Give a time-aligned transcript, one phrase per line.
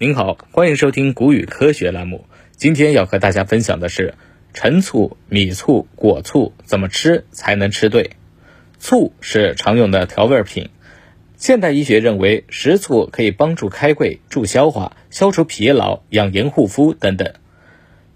[0.00, 2.24] 您好，欢迎收听谷雨科学栏目。
[2.52, 4.14] 今天要和大家分享的是
[4.54, 8.12] 陈醋、米醋、果醋怎么吃才能吃对。
[8.78, 10.70] 醋是常用的调味品，
[11.36, 17.34] 现代医学认为食醋可以帮助开胃、助消化、消除疲劳、养颜护肤等等。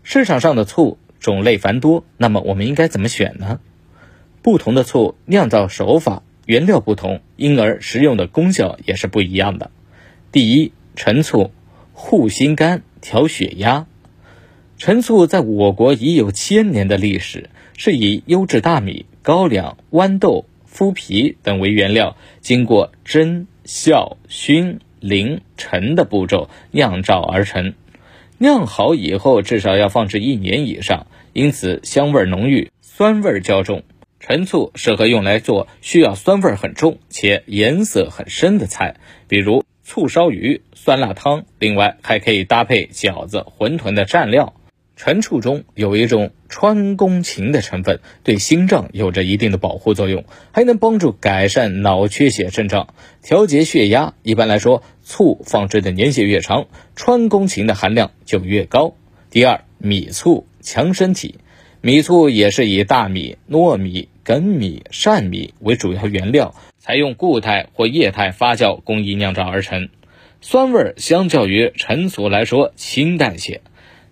[0.05, 3.59] 市场上的醋种类繁多，那么我们应该怎么选呢？
[4.41, 9.73] 不同的醋酿造手法、原料不同，因而食用的功效也是不一样的。
[10.30, 11.51] 第一，陈醋。
[12.05, 13.86] 护心肝、调血压。
[14.76, 27.75] 陈醋在我国已有千年的历史，是以优质大米、高粱、豌豆、麸皮等为原料，经过蒸、酵、熏、淋、陈的步骤酿造而成。
[28.37, 33.84] 酿好以后，至少要放置一年以上，因此香味浓郁，酸味较重。
[34.19, 38.97] 陈醋适合用来做需要酸味很重且颜色很深的菜，
[39.28, 39.64] 比如。
[39.95, 44.55] 醋烧鱼、酸辣汤，另外还可以搭配饺子、馄饨的蘸料。
[44.97, 54.15] 陈醋中有一种川芎嗪的成分，对心脏有着一定的保护作用，还能帮助改善脑缺血症状、调节血压。
[54.23, 58.95] 一般来说，醋放置的年限越长，川芎嗪的含量就越高。
[59.29, 61.34] 第二，米醋强身体。
[61.83, 66.55] 米醋也是以大米、糯米、粳米、鳝米为主要原料。
[66.78, 69.89] 采用固态或液态发酵工艺酿造而成，
[70.41, 73.61] 酸味相较于陈醋来说清淡些。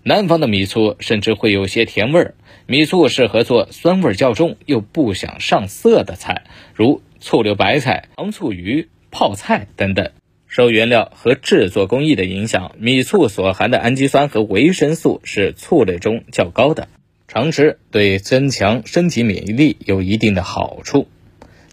[0.02, 2.34] 南方的米醋甚至会有些甜味儿。
[2.66, 10.12] 米醋适合做酸味较重又不想上色的菜，如醋溜白菜、糖醋鱼、泡菜等等。
[10.46, 16.88] 受原料和制作工艺的影响，米醋所含的氨基酸和维生素是醋类中较高的，
[17.32, 21.06] 常吃对增强身体免疫力有一定的好处。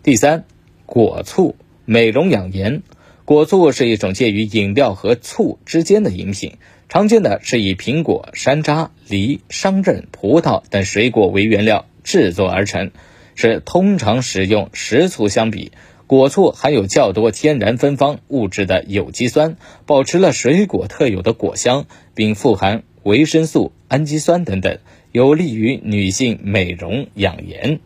[0.03, 0.45] 第三。
[0.85, 2.83] 果醋美容养颜，
[3.25, 12.91] 果醋是一种介于饮料和醋之间的饮品，常见的是以苹果、山楂、梨、桑葚、葡萄等水果为原料制作而成，
[13.33, 15.71] 是通常使用食醋相比，
[16.05, 24.77] 果醋含有较多天然芬芳物质的有机酸，保持了水果特有的果香，并富含维生素、氨基酸等等，
[25.11, 27.79] 有利于女性美容养颜。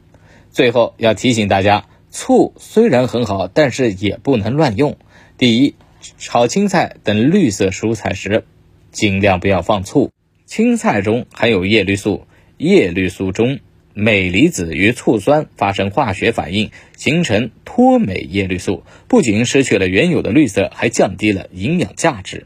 [0.51, 1.85] 最后要提醒大家。
[2.13, 4.97] 醋虽然很好，但是也不能乱用。
[5.37, 5.75] 第一，
[6.17, 8.43] 炒青菜等绿色蔬菜时，
[8.91, 10.11] 尽量不要放醋。
[10.45, 12.27] 青菜中含有叶绿素，
[12.57, 13.59] 叶绿素中
[13.93, 22.45] 镁离子与醋酸发生化学反应，形成脱镁叶绿素，不仅失去了原有的绿色，还降低了营养价值。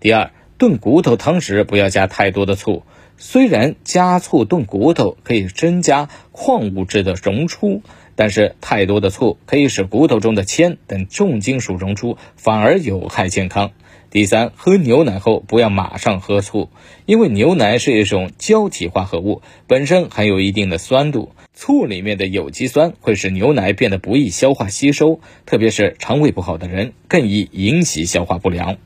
[0.00, 2.82] 第二，炖骨头汤时不要加太多的醋。
[3.16, 7.82] 虽然加醋炖骨头可以增加矿物质的溶出。
[8.16, 13.72] 但是太多的醋可以使骨头中的铅等重金属溶出，反而有害健康。
[14.08, 16.70] 第三，喝牛奶后不要马上喝醋，
[17.06, 28.76] 因为牛奶是一种胶体化合物，本身含有一定的酸度，醋里面的有机酸会使牛奶变得不易消化吸收，特别是肠胃不好的人更易引起消化不良。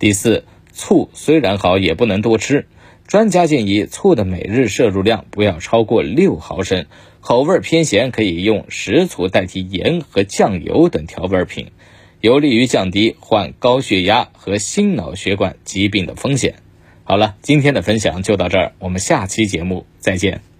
[0.00, 0.42] 第四，
[0.72, 2.66] 醋虽然好，也不能多吃。
[3.12, 6.86] 专家建议醋的每日摄入量不要超过六毫升，
[7.20, 11.72] 口味偏咸可以用食醋代替盐和酱油等调味品，
[12.22, 16.54] 有利于降低患高血压和心脑血管疾病的风险。
[17.04, 20.51] 好了，今天的分享就到这儿，我们下期节目再见。